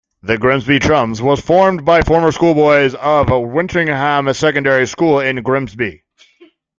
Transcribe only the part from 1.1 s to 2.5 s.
was formed by former